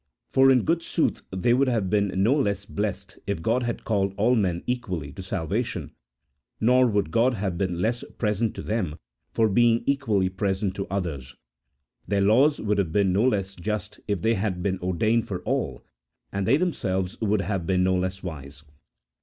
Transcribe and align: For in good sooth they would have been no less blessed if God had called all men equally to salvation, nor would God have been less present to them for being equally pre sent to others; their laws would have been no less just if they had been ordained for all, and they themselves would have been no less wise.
For 0.31 0.49
in 0.49 0.63
good 0.63 0.81
sooth 0.81 1.21
they 1.31 1.53
would 1.53 1.67
have 1.67 1.87
been 1.87 2.11
no 2.23 2.33
less 2.33 2.65
blessed 2.65 3.19
if 3.27 3.43
God 3.43 3.61
had 3.61 3.83
called 3.83 4.15
all 4.17 4.33
men 4.35 4.63
equally 4.65 5.11
to 5.11 5.21
salvation, 5.21 5.91
nor 6.59 6.87
would 6.87 7.11
God 7.11 7.35
have 7.35 7.55
been 7.55 7.79
less 7.83 8.03
present 8.17 8.55
to 8.55 8.63
them 8.63 8.95
for 9.31 9.47
being 9.47 9.83
equally 9.85 10.27
pre 10.27 10.55
sent 10.55 10.73
to 10.77 10.87
others; 10.89 11.35
their 12.07 12.19
laws 12.21 12.59
would 12.59 12.79
have 12.79 12.91
been 12.91 13.13
no 13.13 13.27
less 13.27 13.53
just 13.53 13.99
if 14.07 14.23
they 14.23 14.33
had 14.33 14.63
been 14.63 14.79
ordained 14.79 15.27
for 15.27 15.43
all, 15.43 15.83
and 16.31 16.47
they 16.47 16.57
themselves 16.57 17.21
would 17.21 17.41
have 17.41 17.67
been 17.67 17.83
no 17.83 17.93
less 17.95 18.23
wise. 18.23 18.63